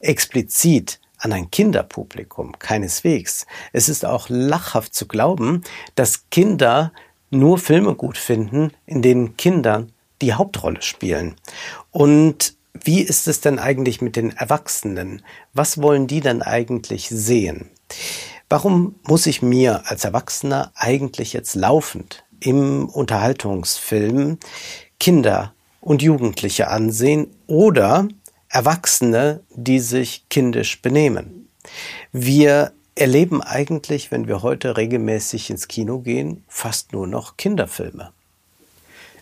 explizit 0.00 1.00
an 1.18 1.32
ein 1.32 1.50
Kinderpublikum, 1.50 2.58
keineswegs. 2.58 3.46
Es 3.72 3.88
ist 3.88 4.04
auch 4.04 4.28
lachhaft 4.28 4.94
zu 4.94 5.06
glauben, 5.06 5.62
dass 5.94 6.30
Kinder 6.30 6.92
nur 7.30 7.58
Filme 7.58 7.94
gut 7.94 8.16
finden, 8.16 8.72
in 8.86 9.02
denen 9.02 9.36
Kinder 9.36 9.86
die 10.22 10.34
Hauptrolle 10.34 10.82
spielen. 10.82 11.34
Und 11.90 12.54
wie 12.84 13.00
ist 13.00 13.28
es 13.28 13.40
denn 13.40 13.58
eigentlich 13.58 14.00
mit 14.00 14.16
den 14.16 14.36
Erwachsenen? 14.36 15.22
Was 15.52 15.82
wollen 15.82 16.06
die 16.06 16.20
denn 16.20 16.42
eigentlich 16.42 17.08
sehen? 17.08 17.68
Warum 18.48 18.94
muss 19.06 19.26
ich 19.26 19.42
mir 19.42 19.82
als 19.90 20.04
Erwachsener 20.04 20.72
eigentlich 20.74 21.32
jetzt 21.32 21.54
laufend 21.54 22.24
im 22.40 22.88
Unterhaltungsfilm 22.88 24.38
Kinder 24.98 25.52
und 25.80 26.02
Jugendliche 26.02 26.68
ansehen 26.68 27.28
oder 27.46 28.08
Erwachsene, 28.48 29.40
die 29.50 29.80
sich 29.80 30.24
kindisch 30.30 30.80
benehmen. 30.80 31.48
Wir 32.12 32.72
erleben 32.94 33.42
eigentlich, 33.42 34.10
wenn 34.10 34.26
wir 34.26 34.42
heute 34.42 34.76
regelmäßig 34.76 35.50
ins 35.50 35.68
Kino 35.68 36.00
gehen, 36.00 36.44
fast 36.48 36.92
nur 36.92 37.06
noch 37.06 37.36
Kinderfilme. 37.36 38.12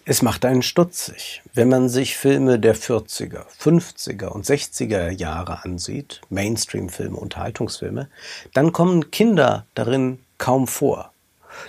Es 0.09 0.23
macht 0.23 0.45
einen 0.45 0.63
stutzig, 0.63 1.43
wenn 1.53 1.69
man 1.69 1.89
sich 1.89 2.17
Filme 2.17 2.61
der 2.61 2.77
40er, 2.77 3.45
50er 3.61 4.27
und 4.27 4.47
60er 4.47 5.11
Jahre 5.11 5.65
ansieht, 5.65 6.21
Mainstream-Filme, 6.31 7.17
Unterhaltungsfilme, 7.17 8.09
dann 8.55 8.73
kommen 8.73 9.11
Kinder 9.11 9.67
darin 9.75 10.21
kaum 10.39 10.69
vor. 10.69 11.11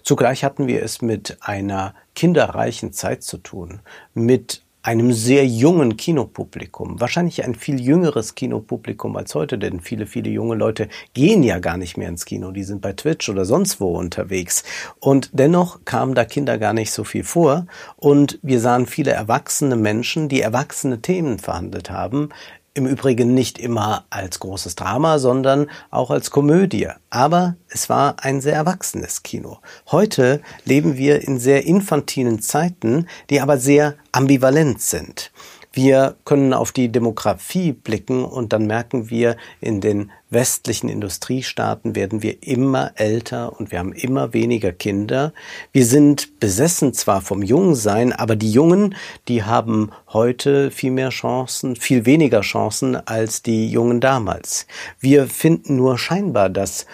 Zugleich 0.04 0.44
hatten 0.44 0.68
wir 0.68 0.84
es 0.84 1.02
mit 1.02 1.38
einer 1.42 1.96
kinderreichen 2.14 2.94
Zeit 2.94 3.24
zu 3.24 3.38
tun, 3.38 3.80
mit 4.14 4.62
einem 4.88 5.12
sehr 5.12 5.46
jungen 5.46 5.98
Kinopublikum, 5.98 7.02
wahrscheinlich 7.02 7.44
ein 7.44 7.56
viel 7.56 7.82
jüngeres 7.82 8.36
Kinopublikum 8.36 9.18
als 9.18 9.36
heute, 9.36 9.58
denn 9.58 9.82
viele, 9.82 10.08
viele 10.08 10.30
junge 10.30 10.56
Leute 10.56 10.88
gehen 11.14 11.44
ja 11.44 11.60
gar 11.60 11.76
nicht 11.76 11.98
mehr 11.98 12.08
ins 12.08 12.24
Kino, 12.24 12.52
die 12.52 12.64
sind 12.64 12.80
bei 12.80 12.94
Twitch 12.94 13.28
oder 13.28 13.44
sonst 13.44 13.82
wo 13.82 13.98
unterwegs. 13.98 14.64
Und 15.02 15.32
dennoch 15.34 15.84
kamen 15.84 16.16
da 16.16 16.24
Kinder 16.24 16.58
gar 16.58 16.72
nicht 16.72 16.92
so 16.92 17.04
viel 17.04 17.26
vor 17.26 17.68
und 17.98 18.40
wir 18.42 18.62
sahen 18.62 18.86
viele 18.86 19.12
erwachsene 19.12 19.76
Menschen, 19.76 20.30
die 20.30 20.40
erwachsene 20.40 21.02
Themen 21.02 21.38
verhandelt 21.38 21.90
haben, 21.90 22.30
im 22.78 22.86
Übrigen 22.86 23.34
nicht 23.34 23.58
immer 23.58 24.06
als 24.10 24.40
großes 24.40 24.76
Drama, 24.76 25.20
sondern 25.20 25.70
auch 25.90 26.12
als 26.12 26.32
Komödie. 26.32 26.88
Aber 27.10 27.56
es 27.68 27.90
war 27.90 28.24
ein 28.24 28.40
sehr 28.40 28.54
erwachsenes 28.54 29.24
Kino. 29.24 29.58
Heute 29.92 30.42
leben 30.64 30.96
wir 30.96 31.28
in 31.28 31.40
sehr 31.40 31.66
infantilen 31.66 32.42
Zeiten, 32.42 33.08
die 33.30 33.42
aber 33.42 33.58
sehr 33.58 33.96
ambivalent 34.12 34.82
sind. 34.82 35.32
Wir 35.78 36.16
können 36.26 36.56
auf 36.56 36.72
die 36.72 36.92
Demografie 36.92 37.72
blicken 37.72 38.26
und 38.26 38.52
dann 38.52 38.66
merken 38.66 39.12
wir, 39.12 39.38
in 39.62 39.80
den 39.80 40.10
westlichen 40.32 40.90
Industriestaaten 40.90 41.94
werden 41.94 42.24
wir 42.24 42.42
immer 42.42 42.94
älter 42.96 43.60
und 43.60 43.72
wir 43.72 43.78
haben 43.78 43.94
immer 43.94 44.34
weniger 44.34 44.72
Kinder. 44.72 45.34
Wir 45.74 45.86
sind 45.86 46.40
besessen 46.40 46.96
zwar 46.96 47.22
vom 47.22 47.44
Jungsein, 47.44 48.12
aber 48.12 48.36
die 48.36 48.52
Jungen, 48.52 48.96
die 49.28 49.44
haben 49.44 49.92
heute 50.08 50.72
viel 50.72 50.90
mehr 50.90 51.10
Chancen, 51.10 51.76
viel 51.76 52.08
weniger 52.08 52.42
Chancen 52.42 52.96
als 52.96 53.44
die 53.44 53.70
Jungen 53.70 54.00
damals. 54.00 54.66
Wir 55.00 55.28
finden 55.28 55.76
nur 55.76 56.00
scheinbar 56.00 56.50
das 56.50 56.88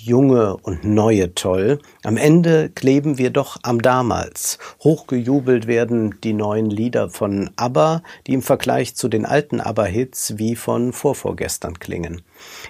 Junge 0.00 0.56
und 0.58 0.84
Neue 0.84 1.34
toll. 1.34 1.80
Am 2.04 2.16
Ende 2.16 2.70
kleben 2.70 3.18
wir 3.18 3.30
doch 3.30 3.56
am 3.62 3.82
damals. 3.82 4.58
Hochgejubelt 4.84 5.66
werden 5.66 6.14
die 6.22 6.34
neuen 6.34 6.70
Lieder 6.70 7.10
von 7.10 7.50
ABBA, 7.56 8.04
die 8.28 8.34
im 8.34 8.42
Vergleich 8.42 8.94
zu 8.94 9.08
den 9.08 9.26
alten 9.26 9.60
ABBA-Hits 9.60 10.38
wie 10.38 10.54
von 10.54 10.92
vorvorgestern 10.92 11.80
klingen. 11.80 12.22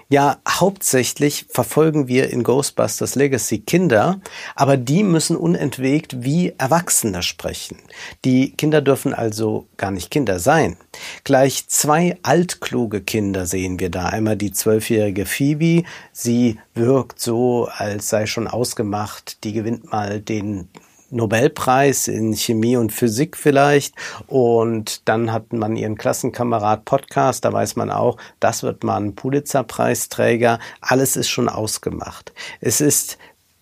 Ja, 0.09 0.39
hauptsächlich 0.47 1.45
verfolgen 1.49 2.07
wir 2.07 2.29
in 2.29 2.43
Ghostbusters 2.43 3.15
Legacy 3.15 3.59
Kinder, 3.59 4.19
aber 4.55 4.77
die 4.77 5.03
müssen 5.03 5.35
unentwegt 5.35 6.23
wie 6.23 6.53
Erwachsene 6.57 7.21
sprechen. 7.23 7.77
Die 8.25 8.51
Kinder 8.51 8.81
dürfen 8.81 9.13
also 9.13 9.67
gar 9.77 9.91
nicht 9.91 10.11
Kinder 10.11 10.39
sein. 10.39 10.77
Gleich 11.23 11.67
zwei 11.67 12.17
altkluge 12.23 13.01
Kinder 13.01 13.45
sehen 13.45 13.79
wir 13.79 13.89
da. 13.89 14.07
Einmal 14.07 14.37
die 14.37 14.51
zwölfjährige 14.51 15.25
Phoebe. 15.25 15.83
Sie 16.11 16.59
wirkt 16.73 17.19
so, 17.19 17.67
als 17.71 18.09
sei 18.09 18.25
schon 18.25 18.47
ausgemacht, 18.47 19.43
die 19.43 19.53
gewinnt 19.53 19.91
mal 19.91 20.19
den 20.19 20.69
Nobelpreis 21.11 22.07
in 22.07 22.33
Chemie 22.33 22.77
und 22.77 22.91
Physik 22.91 23.37
vielleicht. 23.37 23.95
Und 24.27 25.07
dann 25.07 25.31
hat 25.31 25.53
man 25.53 25.75
ihren 25.75 25.97
Klassenkamerad 25.97 26.85
Podcast, 26.85 27.45
da 27.45 27.53
weiß 27.53 27.75
man 27.75 27.91
auch, 27.91 28.17
das 28.39 28.63
wird 28.63 28.83
man 28.83 29.15
Pulitzerpreisträger. 29.15 30.59
Alles 30.81 31.15
ist 31.15 31.29
schon 31.29 31.49
ausgemacht. 31.49 32.33
Es 32.61 32.81
ist 32.81 33.17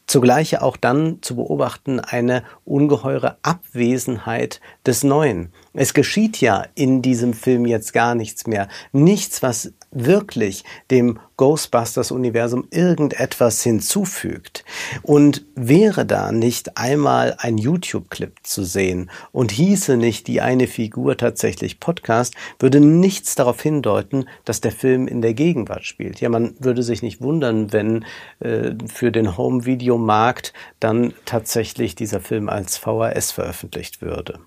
zugleich 0.07 0.61
auch 0.61 0.77
dann 0.77 1.21
zu 1.21 1.35
beobachten 1.35 1.99
eine 1.99 2.43
ungeheure 2.65 3.37
Abwesenheit 3.41 4.61
des 4.87 5.03
Neuen. 5.03 5.51
Es 5.73 5.93
geschieht 5.93 6.41
ja 6.41 6.65
in 6.73 7.01
diesem 7.01 7.33
Film 7.33 7.67
jetzt 7.67 7.93
gar 7.93 8.15
nichts 8.15 8.47
mehr. 8.47 8.67
Nichts, 8.93 9.43
was 9.43 9.73
wirklich 9.91 10.63
dem 10.89 11.19
Ghostbusters-Universum 11.37 12.67
irgendetwas 12.71 13.61
hinzufügt. 13.61 14.65
Und 15.03 15.45
wäre 15.55 16.05
da 16.05 16.31
nicht 16.31 16.77
einmal 16.77 17.35
ein 17.37 17.57
YouTube-Clip 17.57 18.33
zu 18.43 18.63
sehen 18.63 19.11
und 19.31 19.51
hieße 19.51 19.97
nicht 19.97 20.27
die 20.27 20.41
eine 20.41 20.67
Figur 20.67 21.15
tatsächlich 21.15 21.79
Podcast, 21.79 22.33
würde 22.59 22.79
nichts 22.79 23.35
darauf 23.35 23.61
hindeuten, 23.61 24.27
dass 24.45 24.61
der 24.61 24.71
Film 24.71 25.07
in 25.07 25.21
der 25.21 25.33
Gegenwart 25.33 25.85
spielt. 25.85 26.21
Ja, 26.21 26.29
man 26.29 26.55
würde 26.59 26.83
sich 26.83 27.01
nicht 27.01 27.21
wundern, 27.21 27.71
wenn 27.71 28.03
äh, 28.39 28.71
für 28.87 29.11
den 29.11 29.37
Home-Video-Markt 29.37 30.53
dann 30.79 31.13
tatsächlich 31.25 31.95
dieser 31.95 32.19
Film 32.19 32.49
als 32.49 32.77
VHS 32.77 33.31
veröffentlicht 33.31 34.01
würde. 34.01 34.39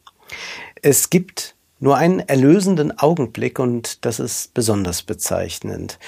Es 0.82 1.10
gibt 1.10 1.54
nur 1.80 1.96
einen 1.96 2.20
erlösenden 2.20 2.98
Augenblick 2.98 3.58
und 3.58 4.04
das 4.04 4.20
ist 4.20 4.52
besonders 4.52 5.02
bezeichnend. 5.02 5.98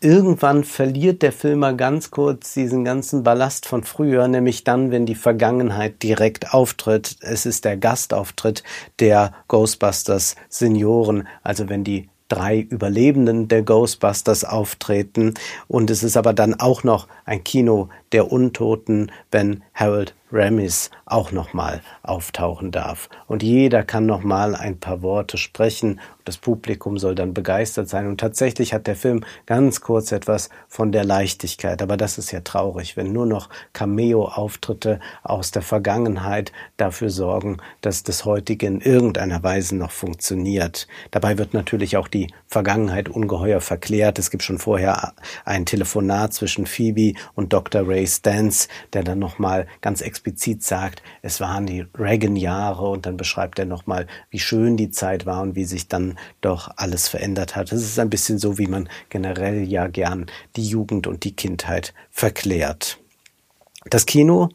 Irgendwann 0.00 0.64
verliert 0.64 1.22
der 1.22 1.32
Filmer 1.32 1.72
ganz 1.72 2.10
kurz 2.10 2.52
diesen 2.52 2.84
ganzen 2.84 3.22
Ballast 3.22 3.66
von 3.66 3.84
früher, 3.84 4.28
nämlich 4.28 4.64
dann, 4.64 4.90
wenn 4.90 5.06
die 5.06 5.14
Vergangenheit 5.14 6.02
direkt 6.02 6.52
auftritt. 6.52 7.16
Es 7.20 7.46
ist 7.46 7.64
der 7.64 7.78
Gastauftritt 7.78 8.62
der 9.00 9.32
Ghostbusters 9.48 10.36
Senioren, 10.50 11.26
also 11.42 11.70
wenn 11.70 11.84
die 11.84 12.10
drei 12.28 12.58
Überlebenden 12.58 13.48
der 13.48 13.62
Ghostbusters 13.62 14.44
auftreten. 14.44 15.34
Und 15.68 15.90
es 15.90 16.02
ist 16.02 16.16
aber 16.16 16.34
dann 16.34 16.54
auch 16.54 16.84
noch 16.84 17.08
ein 17.24 17.44
Kino 17.44 17.88
der 18.12 18.30
Untoten, 18.30 19.10
wenn 19.30 19.62
Harold 19.72 20.14
Ramis 20.34 20.90
auch 21.06 21.30
nochmal 21.30 21.80
auftauchen 22.02 22.72
darf. 22.72 23.08
Und 23.28 23.42
jeder 23.42 23.84
kann 23.84 24.04
nochmal 24.04 24.56
ein 24.56 24.80
paar 24.80 25.00
Worte 25.00 25.38
sprechen. 25.38 26.00
Das 26.24 26.38
Publikum 26.38 26.98
soll 26.98 27.14
dann 27.14 27.34
begeistert 27.34 27.88
sein. 27.88 28.08
Und 28.08 28.18
tatsächlich 28.18 28.74
hat 28.74 28.88
der 28.88 28.96
Film 28.96 29.24
ganz 29.46 29.80
kurz 29.80 30.10
etwas 30.10 30.48
von 30.66 30.90
der 30.90 31.04
Leichtigkeit. 31.04 31.82
Aber 31.82 31.96
das 31.96 32.18
ist 32.18 32.32
ja 32.32 32.40
traurig, 32.40 32.96
wenn 32.96 33.12
nur 33.12 33.26
noch 33.26 33.48
Cameo-Auftritte 33.74 34.98
aus 35.22 35.52
der 35.52 35.62
Vergangenheit 35.62 36.50
dafür 36.78 37.10
sorgen, 37.10 37.58
dass 37.80 38.02
das 38.02 38.24
heutige 38.24 38.66
in 38.66 38.80
irgendeiner 38.80 39.42
Weise 39.42 39.76
noch 39.76 39.92
funktioniert. 39.92 40.88
Dabei 41.12 41.38
wird 41.38 41.54
natürlich 41.54 41.96
auch 41.96 42.08
die 42.08 42.32
Vergangenheit 42.48 43.08
ungeheuer 43.08 43.60
verklärt. 43.60 44.18
Es 44.18 44.30
gibt 44.30 44.42
schon 44.42 44.58
vorher 44.58 45.12
ein 45.44 45.64
Telefonat 45.64 46.32
zwischen 46.32 46.66
Phoebe 46.66 47.12
und 47.34 47.52
Dr. 47.52 47.86
Ray 47.86 48.06
Stantz, 48.06 48.68
der 48.94 49.04
dann 49.04 49.20
nochmal 49.20 49.66
ganz 49.80 50.00
explizit 50.00 50.23
explizit 50.24 50.62
sagt, 50.62 51.02
es 51.20 51.40
waren 51.40 51.66
die 51.66 51.84
Reagan-Jahre 51.96 52.88
und 52.88 53.04
dann 53.04 53.18
beschreibt 53.18 53.58
er 53.58 53.66
nochmal, 53.66 54.06
wie 54.30 54.38
schön 54.38 54.76
die 54.78 54.90
Zeit 54.90 55.26
war 55.26 55.42
und 55.42 55.54
wie 55.54 55.64
sich 55.64 55.86
dann 55.88 56.18
doch 56.40 56.70
alles 56.76 57.08
verändert 57.08 57.56
hat. 57.56 57.72
Es 57.72 57.82
ist 57.82 57.98
ein 57.98 58.08
bisschen 58.08 58.38
so, 58.38 58.56
wie 58.56 58.66
man 58.66 58.88
generell 59.10 59.62
ja 59.64 59.86
gern 59.86 60.26
die 60.56 60.66
Jugend 60.66 61.06
und 61.06 61.24
die 61.24 61.36
Kindheit 61.36 61.92
verklärt. 62.10 62.98
Das 63.90 64.06
Kino 64.06 64.48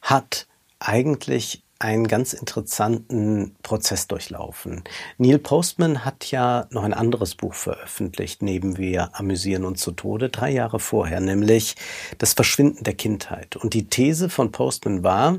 hat 0.00 0.46
eigentlich 0.78 1.64
einen 1.78 2.08
ganz 2.08 2.32
interessanten 2.32 3.54
Prozess 3.62 4.06
durchlaufen. 4.06 4.82
Neil 5.18 5.38
Postman 5.38 6.04
hat 6.04 6.30
ja 6.30 6.66
noch 6.70 6.84
ein 6.84 6.94
anderes 6.94 7.34
Buch 7.34 7.54
veröffentlicht, 7.54 8.42
neben 8.42 8.78
Wir 8.78 9.10
amüsieren 9.12 9.64
uns 9.64 9.82
zu 9.82 9.92
Tode, 9.92 10.30
drei 10.30 10.50
Jahre 10.50 10.80
vorher, 10.80 11.20
nämlich 11.20 11.76
Das 12.18 12.32
Verschwinden 12.32 12.84
der 12.84 12.94
Kindheit. 12.94 13.56
Und 13.56 13.74
die 13.74 13.88
These 13.88 14.30
von 14.30 14.52
Postman 14.52 15.02
war, 15.02 15.38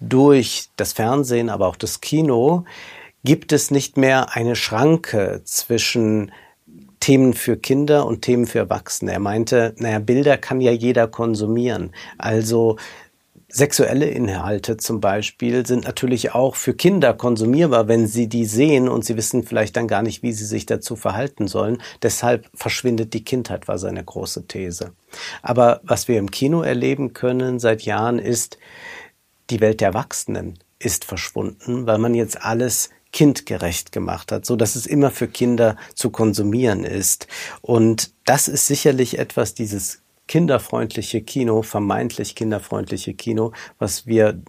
durch 0.00 0.68
das 0.76 0.94
Fernsehen, 0.94 1.50
aber 1.50 1.68
auch 1.68 1.76
das 1.76 2.00
Kino, 2.00 2.64
gibt 3.24 3.52
es 3.52 3.70
nicht 3.70 3.96
mehr 3.96 4.34
eine 4.34 4.56
Schranke 4.56 5.42
zwischen 5.44 6.30
Themen 7.04 7.34
für 7.34 7.58
Kinder 7.58 8.06
und 8.06 8.22
Themen 8.22 8.46
für 8.46 8.60
Erwachsene. 8.60 9.12
Er 9.12 9.18
meinte, 9.18 9.74
naja, 9.76 9.98
Bilder 9.98 10.38
kann 10.38 10.62
ja 10.62 10.72
jeder 10.72 11.06
konsumieren. 11.06 11.92
Also 12.16 12.78
Sexuelle 13.56 14.06
Inhalte 14.06 14.78
zum 14.78 15.00
Beispiel 15.00 15.64
sind 15.64 15.84
natürlich 15.84 16.34
auch 16.34 16.56
für 16.56 16.74
Kinder 16.74 17.14
konsumierbar, 17.14 17.86
wenn 17.86 18.08
sie 18.08 18.28
die 18.28 18.46
sehen 18.46 18.88
und 18.88 19.04
sie 19.04 19.16
wissen 19.16 19.44
vielleicht 19.44 19.76
dann 19.76 19.86
gar 19.86 20.02
nicht, 20.02 20.24
wie 20.24 20.32
sie 20.32 20.44
sich 20.44 20.66
dazu 20.66 20.96
verhalten 20.96 21.46
sollen. 21.46 21.80
Deshalb 22.02 22.50
verschwindet 22.52 23.14
die 23.14 23.22
Kindheit, 23.22 23.68
war 23.68 23.78
seine 23.78 24.02
große 24.02 24.48
These. 24.48 24.90
Aber 25.40 25.80
was 25.84 26.08
wir 26.08 26.18
im 26.18 26.32
Kino 26.32 26.62
erleben 26.62 27.12
können 27.12 27.60
seit 27.60 27.82
Jahren 27.82 28.18
ist, 28.18 28.58
die 29.50 29.60
Welt 29.60 29.80
der 29.80 29.88
Erwachsenen 29.90 30.58
ist 30.80 31.04
verschwunden, 31.04 31.86
weil 31.86 31.98
man 31.98 32.14
jetzt 32.14 32.42
alles 32.42 32.90
kindgerecht 33.12 33.92
gemacht 33.92 34.32
hat, 34.32 34.44
so 34.44 34.56
dass 34.56 34.74
es 34.74 34.86
immer 34.86 35.12
für 35.12 35.28
Kinder 35.28 35.76
zu 35.94 36.10
konsumieren 36.10 36.82
ist. 36.82 37.28
Und 37.62 38.10
das 38.24 38.48
ist 38.48 38.66
sicherlich 38.66 39.16
etwas, 39.20 39.54
dieses 39.54 40.02
kinderfreundliche 40.26 41.22
Kino, 41.22 41.62
vermeintlich 41.62 42.34
kinderfreundliche 42.34 43.14
Kino, 43.14 43.52
was 43.78 44.06
wir 44.06 44.42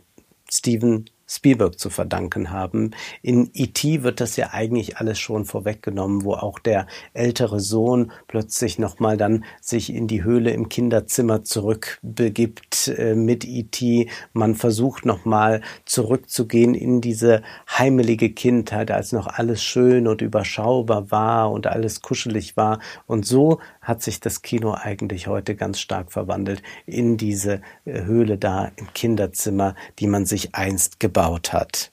Steven 0.50 1.10
Spielberg 1.36 1.78
zu 1.78 1.90
verdanken 1.90 2.52
haben. 2.52 2.92
In 3.22 3.50
E.T. 3.54 4.04
wird 4.04 4.22
das 4.22 4.38
ja 4.38 4.52
eigentlich 4.52 4.98
alles 4.98 5.20
schon 5.20 5.46
vorweggenommen, 5.46 6.24
wo 6.24 6.34
auch 6.34 6.60
der 6.60 6.88
ältere 7.14 7.60
Sohn 7.60 8.12
plötzlich 8.28 8.80
nochmal 8.80 9.18
dann 9.18 9.44
sich 9.62 9.94
in 9.94 10.08
die 10.08 10.24
Höhle 10.24 10.52
im 10.52 10.70
Kinderzimmer 10.70 11.44
zurückbegibt 11.44 12.88
äh, 12.88 13.16
mit 13.16 13.44
E.T. 13.46 14.10
Man 14.34 14.56
versucht 14.56 15.06
nochmal 15.06 15.62
zurückzugehen 15.84 16.74
in 16.74 17.02
diese 17.02 17.42
heimelige 17.70 18.30
Kindheit, 18.32 18.90
als 18.92 19.12
noch 19.12 19.28
alles 19.28 19.62
schön 19.62 20.08
und 20.08 20.22
überschaubar 20.22 21.12
war 21.12 21.52
und 21.52 21.68
alles 21.68 22.02
kuschelig 22.02 22.56
war. 22.56 22.80
Und 23.08 23.26
so 23.26 23.60
hat 23.82 24.02
sich 24.02 24.20
das 24.22 24.42
Kino 24.42 24.74
eigentlich 24.74 25.28
heute 25.28 25.56
ganz 25.56 25.80
stark 25.80 26.12
verwandelt 26.12 26.64
in 26.86 27.18
diese 27.18 27.62
äh, 27.84 28.04
Höhle 28.06 28.38
da 28.38 28.72
im 28.78 28.94
Kinderzimmer, 28.94 29.76
die 30.00 30.08
man 30.08 30.26
sich 30.26 30.56
einst 30.56 31.00
gebaut 31.00 31.25
hat. 31.54 31.92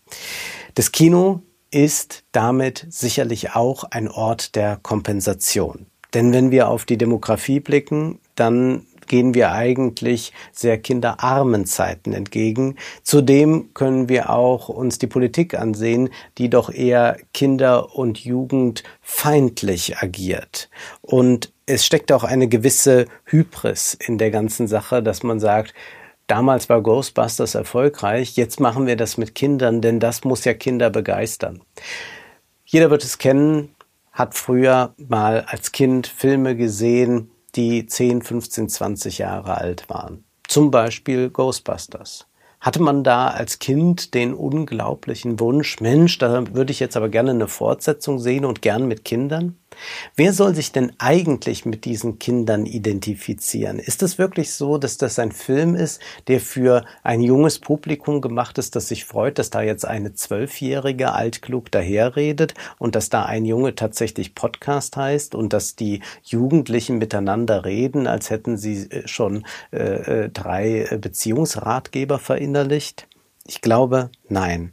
Das 0.75 0.93
Kino 0.93 1.43
ist 1.71 2.25
damit 2.33 2.87
sicherlich 2.91 3.55
auch 3.55 3.85
ein 3.85 4.09
Ort 4.09 4.55
der 4.55 4.79
Kompensation. 4.83 5.87
Denn 6.15 6.33
wenn 6.33 6.51
wir 6.51 6.69
auf 6.69 6.85
die 6.85 6.99
Demografie 6.99 7.61
blicken, 7.61 8.21
dann 8.35 8.87
gehen 9.07 9.35
wir 9.35 9.53
eigentlich 9.53 10.33
sehr 10.53 10.79
kinderarmen 10.79 11.67
Zeiten 11.67 12.13
entgegen. 12.13 12.77
Zudem 13.03 13.75
können 13.75 14.09
wir 14.09 14.31
auch 14.31 14.69
uns 14.69 14.99
die 14.99 15.07
Politik 15.07 15.59
ansehen, 15.59 16.11
die 16.39 16.49
doch 16.49 16.73
eher 16.73 17.17
kinder- 17.35 17.95
und 17.95 18.19
jugendfeindlich 18.19 19.99
agiert. 19.99 20.71
Und 21.01 21.53
es 21.67 21.85
steckt 21.85 22.13
auch 22.13 22.25
eine 22.25 22.49
gewisse 22.49 23.07
Hybris 23.27 23.95
in 23.95 24.19
der 24.19 24.31
ganzen 24.31 24.67
Sache, 24.67 25.03
dass 25.03 25.23
man 25.23 25.41
sagt, 25.41 25.75
damals 26.33 26.71
war 26.71 26.81
Ghostbusters 26.81 27.55
erfolgreich, 27.55 28.37
jetzt 28.37 28.59
machen 28.59 28.87
wir 28.87 28.97
das 28.97 29.19
mit 29.19 29.35
Kindern, 29.35 29.83
denn 29.83 30.01
das 30.01 30.25
muss 30.25 30.47
ja 30.47 30.55
Kinder 30.55 30.89
begeistern. 30.89 31.61
Jeder 32.65 32.89
wird 32.89 33.05
es 33.05 33.19
kennen, 33.19 33.75
hat 34.13 34.35
früher 34.35 34.95
mal 34.97 35.45
als 35.47 35.73
Kind 35.73 36.07
Filme 36.07 36.57
gesehen, 36.57 37.31
die 37.55 37.85
10, 37.85 38.23
15, 38.23 38.71
20 38.71 39.19
Jahre 39.19 39.59
alt 39.59 39.91
waren. 39.91 40.25
Zum 40.49 40.71
Beispiel 40.71 41.29
Ghostbusters. 41.29 42.27
Hatte 42.63 42.81
man 42.81 43.03
da 43.03 43.27
als 43.27 43.59
Kind 43.59 44.15
den 44.15 44.35
unglaublichen 44.35 45.41
Wunsch, 45.41 45.81
Mensch, 45.81 46.19
da 46.19 46.45
würde 46.55 46.71
ich 46.71 46.79
jetzt 46.79 46.97
aber 46.97 47.09
gerne 47.09 47.33
eine 47.33 47.49
Fortsetzung 47.49 48.21
sehen 48.21 48.45
und 48.45 48.63
gern 48.63 48.87
mit 48.87 49.05
Kindern? 49.05 49.57
Wer 50.17 50.33
soll 50.33 50.55
sich 50.55 50.73
denn 50.73 50.93
eigentlich 50.99 51.65
mit 51.65 51.85
diesen 51.85 52.19
Kindern 52.19 52.67
identifizieren? 52.67 53.79
Ist 53.79 54.03
es 54.03 54.19
wirklich 54.19 54.53
so, 54.53 54.79
dass 54.79 54.97
das 54.99 55.19
ein 55.19 55.33
Film 55.33 55.75
ist, 55.75 56.01
der 56.29 56.41
für 56.41 56.85
ein 57.03 57.21
junges 57.21 57.59
Publikum 57.59 58.21
gemacht 58.21 58.59
ist, 58.59 58.77
das 58.77 58.89
sich 58.89 59.05
freut, 59.05 59.39
dass 59.39 59.51
da 59.51 59.63
jetzt 59.63 59.85
eine 59.85 60.15
Zwölfjährige 60.15 61.13
altklug 61.13 61.71
daherredet 61.71 62.55
und 62.79 62.95
dass 62.95 63.09
da 63.09 63.25
ein 63.25 63.45
Junge 63.45 63.75
tatsächlich 63.75 64.35
Podcast 64.35 64.97
heißt 64.97 65.35
und 65.35 65.53
dass 65.53 65.77
die 65.77 66.03
Jugendlichen 66.23 66.99
miteinander 66.99 67.65
reden, 67.65 68.07
als 68.07 68.31
hätten 68.31 68.57
sie 68.57 68.91
äh, 68.91 69.09
schon 69.09 69.45
äh, 69.73 70.25
äh, 70.25 70.31
drei 70.31 70.99
Beziehungsratgeber 71.01 72.19
verinnerlicht? 72.53 73.09
Ich 73.47 73.61
glaube, 73.63 74.11
nein. 74.29 74.73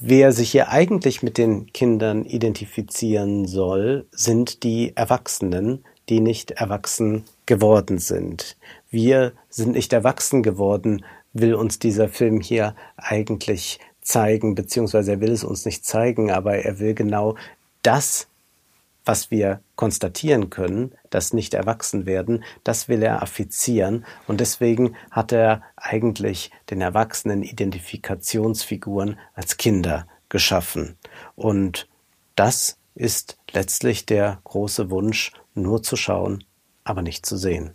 Wer 0.00 0.32
sich 0.32 0.50
hier 0.50 0.70
eigentlich 0.70 1.22
mit 1.22 1.38
den 1.38 1.72
Kindern 1.72 2.24
identifizieren 2.24 3.46
soll, 3.46 4.06
sind 4.10 4.64
die 4.64 4.96
Erwachsenen, 4.96 5.84
die 6.08 6.20
nicht 6.20 6.52
erwachsen 6.52 7.24
geworden 7.46 7.98
sind. 7.98 8.56
Wir 8.90 9.32
sind 9.48 9.72
nicht 9.72 9.92
erwachsen 9.92 10.42
geworden, 10.42 11.04
will 11.32 11.54
uns 11.54 11.78
dieser 11.78 12.08
Film 12.08 12.40
hier 12.40 12.74
eigentlich 12.96 13.78
zeigen, 14.00 14.54
beziehungsweise 14.54 15.12
er 15.12 15.20
will 15.20 15.30
es 15.30 15.44
uns 15.44 15.64
nicht 15.64 15.84
zeigen, 15.84 16.32
aber 16.32 16.56
er 16.56 16.80
will 16.80 16.94
genau 16.94 17.36
das 17.82 18.26
was 19.04 19.30
wir 19.30 19.60
konstatieren 19.76 20.50
können, 20.50 20.92
das 21.10 21.32
nicht 21.32 21.54
erwachsen 21.54 22.06
werden, 22.06 22.44
das 22.64 22.88
will 22.88 23.02
er 23.02 23.22
affizieren 23.22 24.04
und 24.26 24.40
deswegen 24.40 24.96
hat 25.10 25.32
er 25.32 25.62
eigentlich 25.76 26.50
den 26.70 26.80
erwachsenen 26.80 27.42
Identifikationsfiguren 27.42 29.18
als 29.34 29.56
Kinder 29.56 30.06
geschaffen. 30.28 30.96
Und 31.34 31.88
das 32.36 32.78
ist 32.94 33.38
letztlich 33.50 34.06
der 34.06 34.40
große 34.44 34.90
Wunsch, 34.90 35.32
nur 35.54 35.82
zu 35.82 35.96
schauen, 35.96 36.44
aber 36.84 37.02
nicht 37.02 37.26
zu 37.26 37.36
sehen. 37.36 37.74